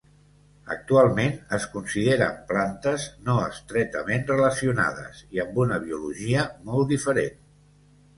[0.75, 7.37] Actualment es consideren plantes no estretament relacionades i amb una biologia molt diferent.